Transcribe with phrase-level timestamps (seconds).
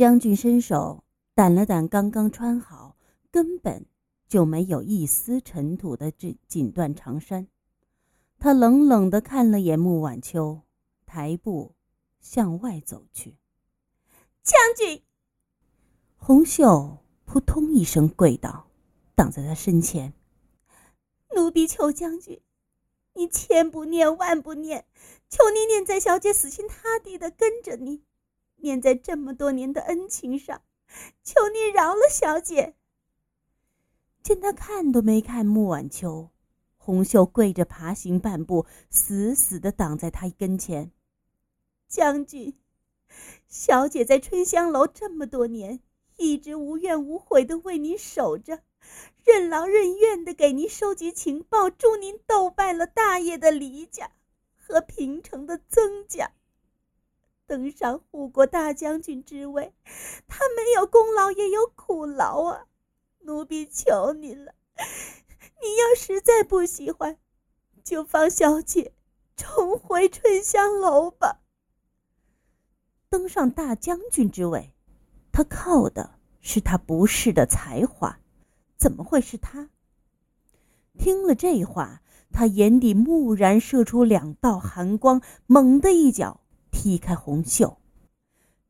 [0.00, 1.04] 将军伸手
[1.36, 2.96] 掸了掸刚刚穿好、
[3.30, 3.84] 根本
[4.26, 7.46] 就没有一丝尘土的这锦缎长衫，
[8.38, 10.62] 他冷冷的看了眼穆晚秋，
[11.04, 11.74] 抬步
[12.18, 13.36] 向外走去。
[14.42, 15.02] 将军，
[16.16, 18.70] 红袖扑通一声跪倒，
[19.14, 20.14] 挡在他身前。
[21.36, 22.40] 奴婢求将军，
[23.12, 24.86] 你千不念万不念，
[25.28, 28.02] 求你念在小姐死心塌地的跟着你。
[28.62, 30.62] 念在这么多年的恩情上，
[31.22, 32.74] 求你饶了小姐。
[34.22, 36.30] 见他看都没看穆晚秋，
[36.76, 40.90] 红袖跪着爬行半步，死死的挡在他跟前。
[41.88, 42.54] 将军，
[43.48, 45.80] 小姐在春香楼这么多年，
[46.16, 48.60] 一直无怨无悔的为您守着，
[49.24, 54.12] 任劳任怨的给您收集情报，助您斗败了大业的李家
[54.54, 56.32] 和平城的曾家。
[57.50, 59.74] 登上护国大将军之位，
[60.28, 62.66] 他没有功劳也有苦劳啊！
[63.22, 64.54] 奴婢求你了，
[65.60, 67.18] 你要实在不喜欢，
[67.82, 68.92] 就放小姐
[69.36, 71.40] 重回春香楼吧。
[73.08, 74.72] 登上大将军之位，
[75.32, 78.20] 他靠的是他不世的才华，
[78.76, 79.68] 怎么会是他？
[80.96, 86.40] 听了这话，他眼底蓦然射出两道寒光，猛地一脚。
[86.82, 87.76] 踢开红袖，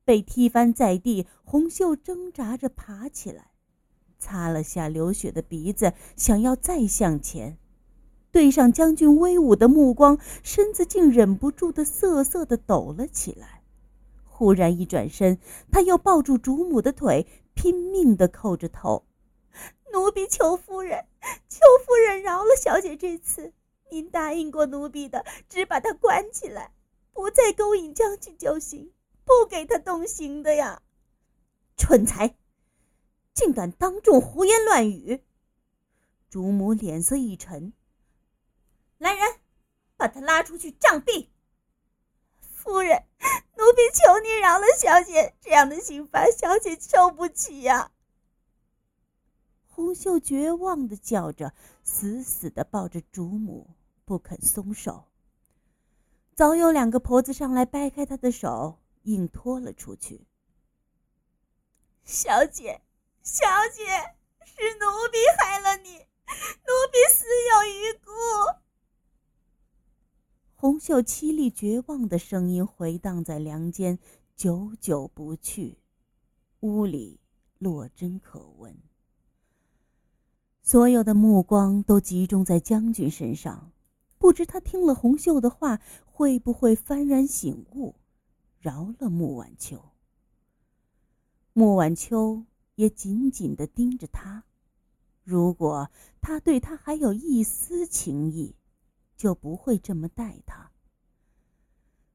[0.05, 1.28] 被踢翻在地。
[1.44, 3.52] 红袖挣扎着爬起来，
[4.19, 7.56] 擦了下流血的鼻子，想要再向前，
[8.33, 13.62] 对上将军威武的目光，身子竟忍不住的瑟瑟的抖了起来。
[14.24, 15.39] 忽然一转身，
[15.70, 19.05] 他又抱住主母的腿，拼命的叩着头
[19.95, 21.05] ：“奴婢求夫人，
[21.48, 23.52] 求夫人饶了小姐这次。
[23.92, 26.72] 您答应过奴婢的，只把她关起来。”
[27.20, 28.94] 不再勾引将军就行，
[29.26, 30.80] 不给他动刑的呀！
[31.77, 32.34] 蠢材，
[33.34, 35.22] 竟敢当众胡言乱语！
[36.30, 37.74] 主母脸色一沉，
[38.96, 39.39] 来人，
[39.98, 41.28] 把他拉出去杖毙！
[42.40, 43.05] 夫人，
[43.55, 47.92] 奴婢求你饶了小姐，这样的刑罚小姐受不起呀！
[49.68, 51.52] 红袖绝望的叫着，
[51.83, 55.09] 死死的抱着主母，不肯松手。
[56.40, 60.27] 早有两个婆子上来掰开他的手，硬拖了出去。
[62.02, 62.80] 小姐，
[63.23, 63.84] 小姐，
[64.46, 68.11] 是奴婢害了你，奴婢死有余辜。
[70.56, 73.98] 红袖凄厉绝望的声音回荡在梁间，
[74.34, 75.77] 久久不去。
[76.61, 77.20] 屋里
[77.58, 78.74] 落针可闻，
[80.62, 83.70] 所有的目光都集中在将军身上。
[84.20, 87.95] 不知他听了红袖的话，会不会幡然醒悟，
[88.58, 89.92] 饶了穆晚秋？
[91.55, 92.45] 穆晚秋
[92.75, 94.45] 也紧紧的盯着他。
[95.25, 98.55] 如果他对他还有一丝情意，
[99.17, 100.70] 就不会这么待他。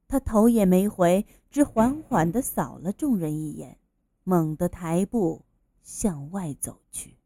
[0.08, 3.80] 他头也没回，只缓缓的扫了众人一眼，
[4.24, 5.44] 猛地抬步
[5.82, 7.18] 向外走去。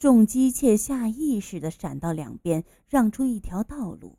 [0.00, 4.16] 众姬妾下意识的闪到两边，让出一条道路。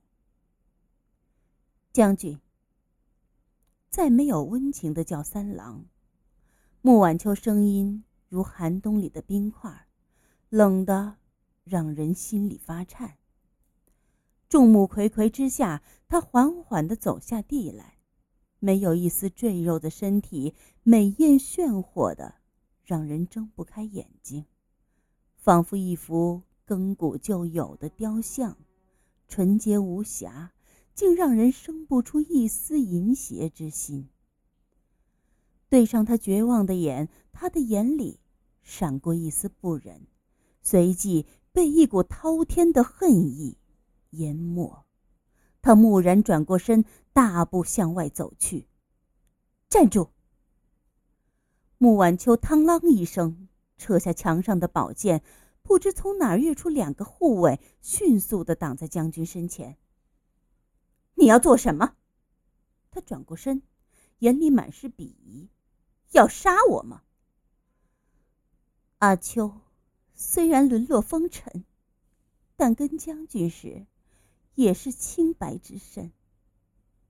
[1.92, 2.40] 将军，
[3.90, 5.88] 再没有温情的叫三郎。
[6.84, 9.88] 穆晚秋声音如寒冬里的冰块，
[10.50, 11.18] 冷的
[11.64, 13.18] 让人心里发颤。
[14.48, 17.98] 众目睽睽之下，他缓缓的走下地来，
[18.60, 20.54] 没有一丝赘肉的身体，
[20.84, 22.36] 美艳炫惑的，
[22.84, 24.46] 让人睁不开眼睛。
[25.42, 28.56] 仿佛一幅亘古就有的雕像，
[29.28, 30.52] 纯洁无瑕，
[30.94, 34.08] 竟让人生不出一丝淫邪之心。
[35.68, 38.20] 对上他绝望的眼，他的眼里
[38.62, 40.06] 闪过一丝不忍，
[40.62, 43.58] 随即被一股滔天的恨意
[44.12, 44.86] 淹没。
[45.64, 48.68] 他蓦然转过身，大步向外走去。
[49.70, 50.10] 站住！
[51.80, 53.41] 穆晚秋嘡啷一声。
[53.82, 55.24] 撤下墙上的宝剑，
[55.64, 59.76] 不知从哪儿跃出两个护卫，迅速的挡在将军身前。
[61.16, 61.96] 你要做什么？
[62.92, 63.64] 他转过身，
[64.20, 65.50] 眼里满是鄙夷。
[66.12, 67.02] 要杀我吗？
[69.00, 69.62] 阿秋，
[70.14, 71.66] 虽然沦落风尘，
[72.56, 73.88] 但跟将军时，
[74.54, 76.12] 也是清白之身。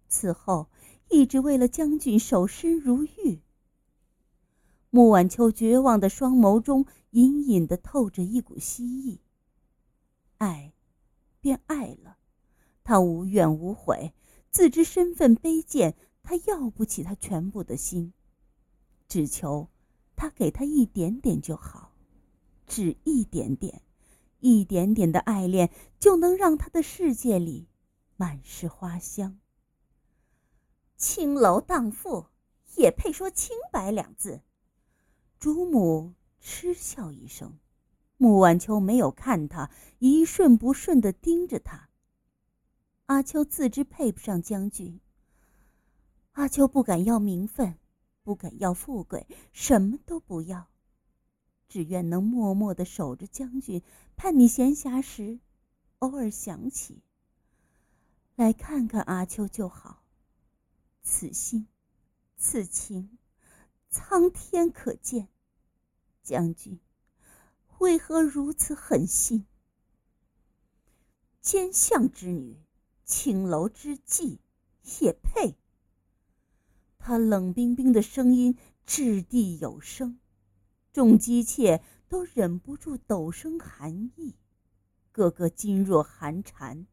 [0.07, 0.69] 此后
[1.09, 3.41] 一直为了将军守身如玉。
[4.93, 9.21] 穆晚秋绝望的双眸中隐隐的透着一股希意。
[10.37, 10.73] 爱，
[11.39, 12.17] 便爱了，
[12.83, 14.13] 他无怨无悔，
[14.49, 18.11] 自知身份卑贱，他要不起他全部的心，
[19.07, 19.69] 只求
[20.17, 21.93] 他给他一点点就好，
[22.67, 23.81] 只一点点，
[24.41, 25.71] 一点点的爱恋
[26.01, 27.69] 就能让他的世界里
[28.17, 29.39] 满是花香。
[30.97, 32.25] 青楼荡妇
[32.75, 34.41] 也配说清白两字？
[35.41, 37.57] 朱母嗤笑一声，
[38.17, 41.89] 穆晚秋没有看他，一瞬不瞬的盯着他。
[43.07, 44.99] 阿秋自知配不上将军。
[46.33, 47.79] 阿秋不敢要名分，
[48.21, 50.67] 不敢要富贵，什么都不要，
[51.67, 53.81] 只愿能默默的守着将军，
[54.15, 55.39] 盼你闲暇时，
[55.97, 57.01] 偶尔想起，
[58.35, 60.03] 来看看阿秋就好。
[61.01, 61.65] 此心，
[62.37, 63.17] 此情，
[63.91, 65.27] 苍天可见。
[66.23, 66.79] 将军，
[67.79, 69.45] 为何如此狠心？
[71.41, 72.57] 奸相之女，
[73.03, 74.37] 青楼之妓，
[75.01, 75.57] 也配？
[76.97, 80.19] 他冷冰冰的声音掷地有声，
[80.93, 84.37] 众姬妾都忍不住抖声寒意，
[85.11, 86.87] 个个噤若寒蝉。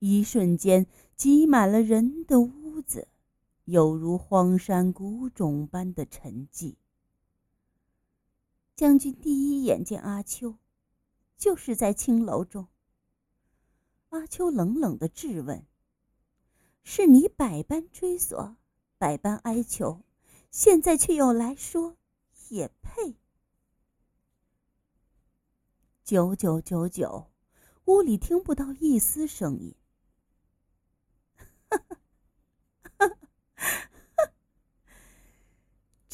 [0.00, 3.06] 一瞬间，挤满了人的屋子，
[3.64, 6.76] 有如荒山古冢般的沉寂。
[8.76, 10.56] 将军第一眼见阿秋，
[11.36, 12.68] 就是在青楼中。
[14.10, 15.66] 阿秋冷冷的质问。
[16.82, 18.56] 是你百般追索，
[18.98, 20.04] 百般哀求，
[20.50, 21.96] 现在却又来说
[22.50, 23.16] 也配？
[26.04, 27.30] 九九九九，
[27.86, 29.74] 屋里听不到一丝声音。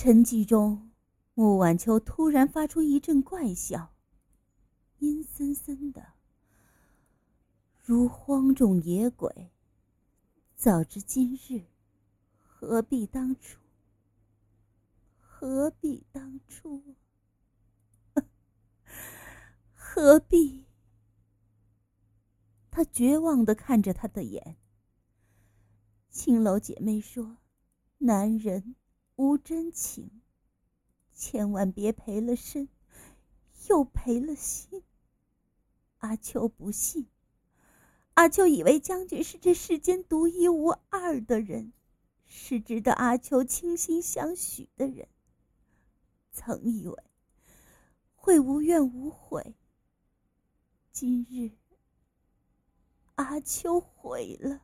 [0.03, 0.91] 沉寂中，
[1.35, 3.93] 穆晚秋突然发出一阵怪笑，
[4.99, 6.15] 阴森森的，
[7.85, 9.51] 如荒冢野鬼。
[10.57, 11.67] 早知今日，
[12.47, 13.59] 何必当初？
[15.19, 16.83] 何必当初？
[19.77, 20.65] 何必？
[22.71, 24.57] 他绝望的看着他的眼。
[26.09, 27.37] 青楼姐妹说
[27.99, 28.77] ：“男人
[29.21, 30.23] 无真情，
[31.13, 32.71] 千万别赔了身，
[33.69, 34.83] 又赔了心。”
[36.01, 37.07] 阿秋不信。
[38.15, 41.75] 阿秋以为将军是这世间独一无二的人，
[42.25, 45.07] 是值得阿秋倾心相许的人。
[46.33, 46.97] 曾以为
[48.15, 49.55] 会无怨无悔，
[50.93, 51.51] 今日
[53.17, 54.63] 阿秋毁了。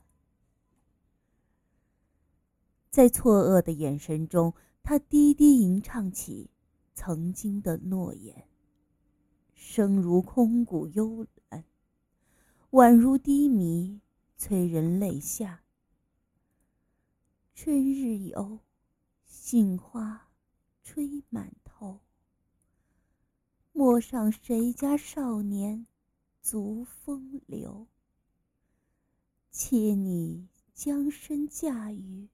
[2.96, 6.48] 在错愕的眼神中，他低低吟唱起
[6.94, 8.48] 曾经的诺言，
[9.52, 11.62] 声如空谷幽兰。
[12.70, 14.00] 宛如低迷，
[14.38, 15.62] 催人泪下。
[17.52, 18.60] 春日游，
[19.26, 20.30] 杏花
[20.82, 22.00] 吹满头。
[23.72, 25.86] 陌上谁家少年，
[26.40, 27.88] 足风流。
[29.50, 32.30] 妾拟将身嫁与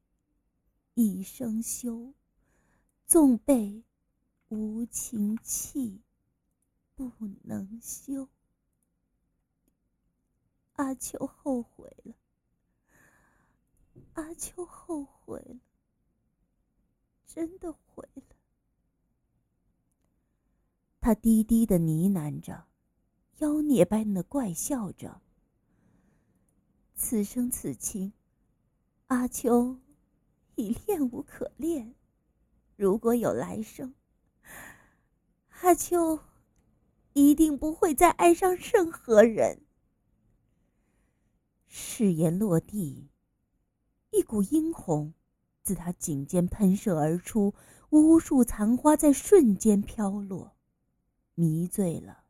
[0.94, 2.12] 一生休，
[3.06, 3.82] 纵被
[4.48, 6.02] 无情弃，
[6.94, 7.10] 不
[7.44, 8.28] 能休。
[10.74, 12.14] 阿秋后悔了，
[14.14, 15.60] 阿秋后悔了，
[17.26, 18.22] 真的悔了。
[21.00, 22.66] 他低低的呢喃着，
[23.38, 25.22] 妖孽般的怪笑着。
[26.94, 28.12] 此生此情，
[29.06, 29.78] 阿秋
[30.54, 31.94] 已恋无可恋。
[32.76, 33.94] 如果有来生，
[35.60, 36.18] 阿秋
[37.12, 39.62] 一定不会再爱上任何人。
[41.66, 43.10] 誓言落地，
[44.10, 45.14] 一股殷红
[45.62, 47.54] 自他颈间喷射而出，
[47.90, 50.56] 无数残花在瞬间飘落，
[51.34, 52.24] 迷醉了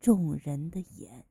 [0.00, 1.26] 众人的眼。